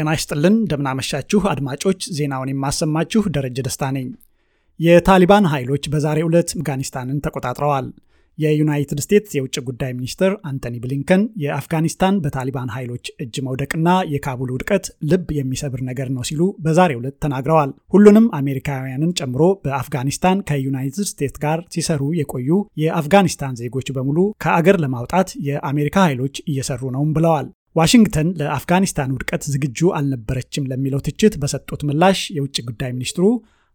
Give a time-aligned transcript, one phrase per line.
[0.00, 4.06] ጤና ይስጥልን እንደምናመሻችሁ አድማጮች፣ ዜናውን የማሰማችሁ ደረጀ ደስታ ነኝ።
[4.80, 7.88] የታሊባን ኃይሎች በዛሬው ዕለት አፍጋኒስታንን ተቆጣጥረዋል።
[8.38, 15.26] የዩናይትድ ስቴትስ የውጭ ጉዳይ ሚኒስትር አንቶኒ ብሊንከን የአፍጋኒስታን በታሊባን ኃይሎች እጅ መውደቅና የካቡል ውድቀት ልብ
[15.38, 22.12] የሚሰብር ነገር ነው ሲሉ በዛሬው ዕለት ተናግረዋል። ሁሉንም አሜሪካውያንን ጨምሮ በአፍጋኒስታን ከዩናይትድ ስቴትስ ጋር ሲሰሩ
[22.20, 22.50] የቆዩ
[22.84, 30.68] የአፍጋኒስታን ዜጎች በሙሉ ከአገር ለማውጣት የአሜሪካ ኃይሎች እየሰሩ ነውም ብለዋል። ዋሽንግተን ለአፍጋኒስታን ውድቀት ዝግጁ አልነበረችም
[30.70, 33.24] ለሚለው ትችት በሰጡት ምላሽ የውጭ ጉዳይ ሚኒስትሩ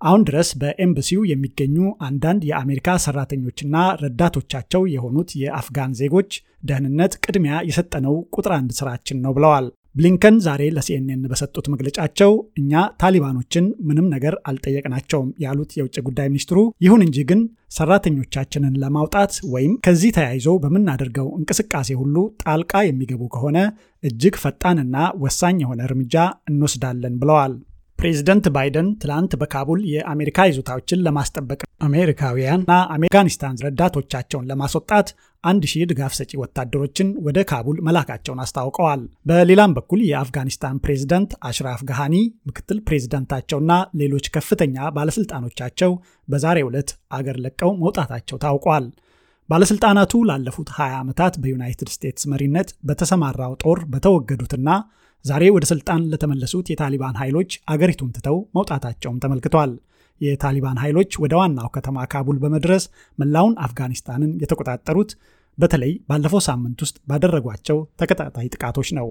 [0.00, 6.30] አሁን ድረስ በኤምባሲው የሚገኙ አንዳንድ የአሜሪካ ሰራተኞችና ረዳቶቻቸው የሆኑት የአፍጋን ዜጎች
[6.62, 13.64] ደህንነት ቅድሚያ የሰጠነው ቁጥር አንድ ስራችን ነው ብለዋል። ብሊንከን ዛሬ ለሲኤንኤን በሰጡት መግለጫቸው እኛ ታሊባኖችን
[13.88, 17.40] ምንም ነገር አልጠየቅናቸውም ያሉት የውጭ ጉዳይ ሚኒስትሩ፣ ይሁን እንጂ ግን
[17.76, 23.58] ሰራተኞቻችንን ለማውጣት ወይም ከዚህ ተያይዞ በምናደርገው እንቅስቃሴ ሁሉ ጣልቃ የሚገቡ ከሆነ
[24.02, 26.16] እጅግ ፈጣንና ወሳኝ የሆነ እርምጃ
[26.50, 27.54] እንወስዳለን ብለዋል።
[27.98, 35.08] ፕሬዚደንት ባይደን ትላንት በካቡል የአሜሪካ ይዞታዎችን ለማስጠበቅ አሜሪካውያንና አፍጋኒስታን ረዳቶቻቸውን ለማስወጣት
[35.44, 42.14] አንድ ሺህ ድጋፍ ሰጪ ወታደሮችን ወደ ካቡል መላካቸውን አስታውቀዋል። በሌላም በኩል የአፍጋኒስታን ፕሬዝደንት አሽራፍ ጋሃኒ፣
[42.48, 45.92] ምክትል ፕሬዝደንታቸውና ሌሎች ከፍተኛ ባለስልጣኖቻቸው
[46.28, 48.86] በዛሬው ዕለት አገር ለቀው መውጣታቸው ታውቋል።
[49.48, 54.68] ባለስልጣናቱ ላለፉት 20 ዓመታት በዩናይትድ ስቴትስ መሪነት በተሰማራው ጦር በተወገዱትና
[55.24, 59.72] ዛሬ ወደ ስልጣን ለተመለሱት የታሊባን ኃይሎች አገሪቱን ትተው መውጣታቸውም ተመልክቷል።
[60.22, 62.84] የታሊባን ኃይሎች ወደ ዋናው ከተማ ካቡል በመድረስ
[63.18, 65.12] መላውን አፍጋኒስታንን የተቆጣጠሩት
[65.58, 69.08] በተለይ ባለፈው ሳምንት ውስጥ ባደረጓቸው ተከታታይ ጥቃቶች ነው።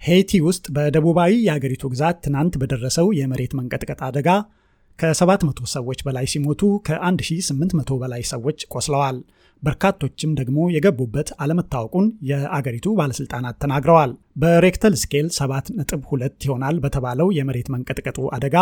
[0.00, 4.28] ሄይቲ ውስጥ በደቡባዊ የአገሪቱ ግዛት ትናንት በደረሰው የመሬት መንቀጥቀጥ አደጋ
[4.98, 9.18] ከ700 ሰዎች በላይ ሲሞቱ ከ1800 በላይ ሰዎች ቆስለዋል።
[9.62, 18.56] በርካቶችም ደግሞ የገቡበት አለመታወቁን የአገሪቱ ባለስልጣናት ተናግረዋል። በሬክተር ስኬል 7.2 ይሆናል በተባለው የመሬት መንቀጥቀጡ አደጋ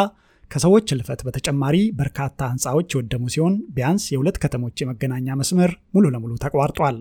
[0.51, 6.99] ከሰዎች እልፈት በተጨማሪ በርካታ ሕንፃዎች የወደሙ ሲሆን ቢያንስ የሁለት ከተሞች የመገናኛ መስመር ሙሉ ለሙሉ ተቋርጧል።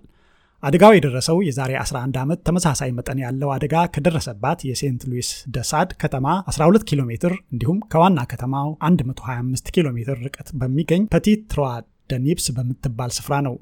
[0.63, 6.88] አደጋው የደረሰው የዛሬ 11 ዓመት ተመሳሳይ መጠን ያለው አደጋ ከደረሰባት የሴንት ሉዊስ ደሳድ ከተማ 12
[6.89, 11.69] ኪሎ ሜትር እንዲሁም ከዋና ከተማው 125 ኪሎ ሜትር ርቀት በሚገኝ ፐቲት ትሮዋ
[12.12, 13.56] ደኒፕስ በምትባል ስፍራ ነው።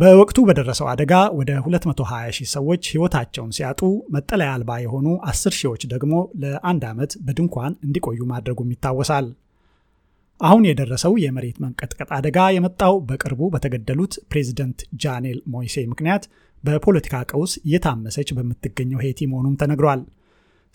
[0.00, 2.04] በወቅቱ በደረሰው አደጋ ወደ 220
[2.36, 3.80] ሺህ ሰዎች ሕይወታቸውን ሲያጡ
[4.14, 6.12] መጠለያ አልባ የሆኑ 10 ሺዎች ደግሞ
[6.42, 9.26] ለአንድ ዓመት በድንኳን እንዲቆዩ ማድረጉም ይታወሳል።
[10.40, 16.24] አሁን የደረሰው የመሬት መንቀጥቀጥ አደጋ የመጣው በቅርቡ በተገደሉት ፕሬዚደንት ጃኔል ሞይሴ ምክንያት
[16.64, 20.00] በፖለቲካ ቀውስ እየታመሰች በምትገኘው ሄቲ መሆኑም ተነግሯል።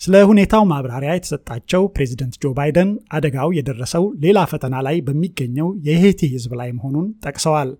[0.00, 6.54] ስለ ሁኔታው ማብራሪያ የተሰጣቸው ፕሬዚደንት ጆ ባይደን አደጋው የደረሰው ሌላ ፈተና ላይ በሚገኘው የሄቲ ሕዝብ
[6.60, 7.70] ላይ መሆኑን ጠቅሰዋል።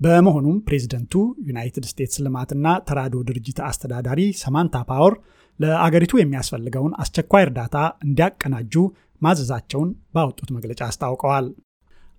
[0.00, 1.12] በመሆኑም ፕሬዚደንቱ
[1.48, 5.14] ዩናይትድ ስቴትስ ልማትና ተራድኦ ድርጅት አስተዳዳሪ ሳማንታ ፓወር
[5.60, 7.76] ለአገሪቱ የሚያስፈልገውን አስቸኳይ እርዳታ
[8.06, 8.74] እንዲያቀናጁ
[9.22, 11.46] ማዘዛቸውን ባወጡት መግለጫ አስታውቀዋል።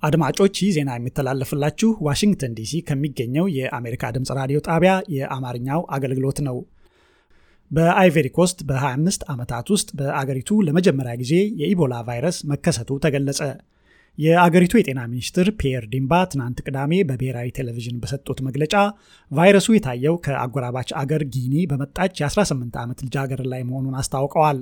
[0.03, 6.57] አድማጮች ይህ ዜና የሚተላለፍላችሁ ዋሽንግተን ዲሲ ከሚገኘው የአሜሪካ ድምፅ ራዲዮ ጣቢያ የአማርኛው አገልግሎት ነው።
[7.71, 13.39] በአይቮሪ ኮስት በ25 ዓመታት ውስጥ በአገሪቱ ለመጀመሪያ ጊዜ የኢቦላ ቫይረስ መከሰቱ ተገለጸ።
[14.17, 18.73] የአገሪቱ የጤና ሚኒስትር ፒየር ዲምባ ትናንት ቅዳሜ በብሔራዊ ቴሌቪዥን በሰጡት መግለጫ
[19.31, 24.59] ቫይረሱ የታየው ከአጎራባች አገር ጊኒ በመጣች የ18 ዓመት ልጃገረድ ላይ መሆኑን አስታውቀዋል።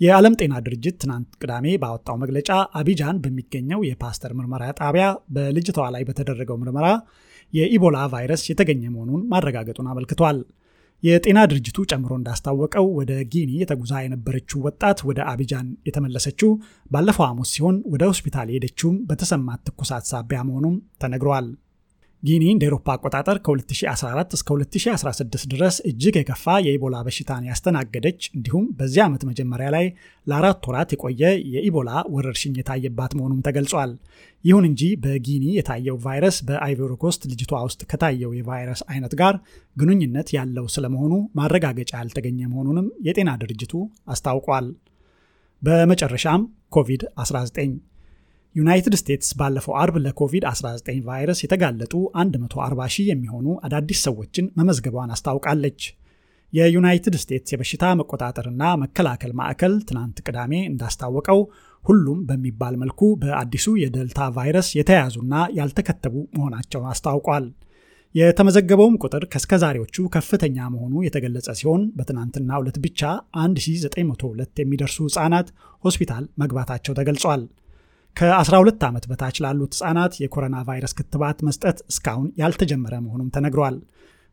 [0.00, 6.58] የዓለም ጤና ድርጅት ትናንት ቅዳሜ ባወጣው መግለጫ አቢጃን በሚገኘው የፓስተር ምርመራ ጣቢያ በልጅቷ ላይ በተደረገው
[6.62, 6.88] ምርመራ
[7.52, 10.40] የኢቦላ ቫይረስ የተገኘ መሆኑን ማረጋገጡን አመልክቷል።
[11.02, 16.50] የጤና ድርጅቱ ጨምሮ እንዳስታወቀው ወደ ጊኒ የተጉዛ የነበረችው ወጣት ወደ አቢጃን የተመለሰችው
[16.90, 21.48] ባለፈው ሐሙስ ሲሆን ወደ ሆስፒታል የሄደችውም በተሰማት ትኩሳት ሳቢያ መሆኑም ተነግሯል።
[22.22, 29.02] ጊኒ እንደ ኤሮፓ አቆጣጠር ከ2014 እስከ 2016 ድረስ እጅግ የከፋ የኢቦላ በሽታን ያስተናገደች እንዲሁም በዚህ
[29.06, 29.86] ዓመት መጀመሪያ ላይ
[30.26, 31.22] ለአራት ወራት የቆየ
[31.54, 33.92] የኢቦላ ወረርሽኝ የታየባት መሆኑም ተገልጿል።
[34.44, 39.34] ይሁን እንጂ በጊኒ የታየው ቫይረስ በአይቮሪ ኮስት ልጅቷ ውስጥ ከታየው የቫይረስ አይነት ጋር
[39.76, 43.74] ግንኙነት ያለው ስለመሆኑ ማረጋገጫ ያልተገኘ መሆኑንም የጤና ድርጅቱ
[44.08, 44.68] አስታውቋል።
[45.62, 47.72] በመጨረሻም ኮቪድ-19
[48.54, 55.80] ዩናይትድ ስቴትስ ባለፈው አርብ ለኮቪድ-19 ቫይረስ የተጋለጡ 140 ሺህ የሚሆኑ አዳዲስ ሰዎችን መመዝገቧን አስታውቃለች።
[56.52, 61.40] የዩናይትድ ስቴትስ የበሽታ መቆጣጠርና መከላከል ማዕከል ትናንት ቅዳሜ እንዳስታወቀው
[61.84, 67.46] ሁሉም በሚባል መልኩ በአዲሱ የደልታ ቫይረስ የተያዙና ያልተከተቡ መሆናቸውን አስታውቋል።
[68.14, 73.00] የተመዘገበውም ቁጥር ከእስከዛሬዎቹ ከፍተኛ መሆኑ የተገለጸ ሲሆን በትናንትናው ዕለት ብቻ
[73.42, 75.48] 1902 የሚደርሱ ህጻናት
[75.84, 77.42] ሆስፒታል መግባታቸው ተገልጿል።
[78.16, 83.76] ከ12 ዓመት በታች ላሉት ህጻናት የኮሮና ቫይረስ ክትባት መስጠት እስካሁን ያልተጀመረ መሆኑም ተነግሯል።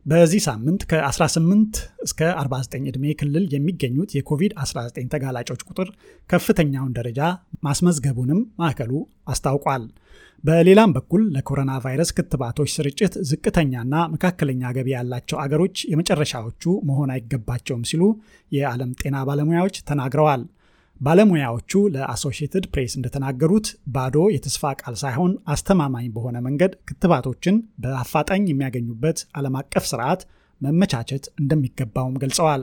[0.06, 5.88] በዚህ ሳምንት ከ18 እስከ 49 ዕድሜ ክልል የሚገኙት የኮቪድ-19 ተጋላጮች ቁጥር
[6.30, 7.20] ከፍተኛውን ደረጃ
[7.66, 8.92] ማስመዝገቡንም ማዕከሉ
[9.32, 9.84] አስታውቋል።
[10.44, 18.02] በሌላም በኩል ለኮሮና ቫይረስ ክትባቶች ስርጭት ዝቅተኛና መካከለኛ ገቢ ያላቸው አገሮች የመጨረሻዎቹ መሆን አይገባቸውም ሲሉ
[18.52, 20.44] የዓለም ጤና ባለሙያዎች ተናግረዋል።
[21.00, 29.56] ባለሙያዎቹ ለአሶሺየትድ ፕሬስ እንደተናገሩት ባዶ የተስፋ ቃል ሳይሆን አስተማማኝ በሆነ መንገድ ክትባቶችን በአፋጣኝ የሚያገኙበት ዓለም
[29.60, 30.22] አቀፍ ስርዓት
[30.60, 32.62] መመቻቸት እንደሚገባውም ገልጸዋል።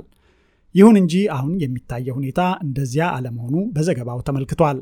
[0.76, 4.80] ይሁን እንጂ አሁን የሚታየው ሁኔታ እንደዚያ አለመሆኑ በዘገባው ተመልክቷል።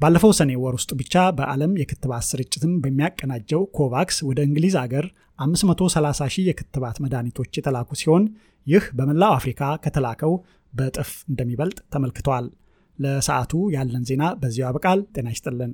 [0.00, 5.06] ባለፈው ሰኔ ወር ውስጥ ብቻ በዓለም የክትባት ስርጭትን በሚያቀናጀው ኮቫክስ ወደ እንግሊዝ አገር
[5.38, 8.24] 530 ሺህ የክትባት መድኃኒቶች የተላኩ ሲሆን
[8.66, 10.32] ይህ በመላው አፍሪካ ከተላከው
[10.72, 12.46] በእጥፍ እንደሚበልጥ ተመልክቷል።
[12.98, 15.72] ለሰዓቱ ያለን ዜና በዚሁ ያበቃል። ጤና ይስጥልን።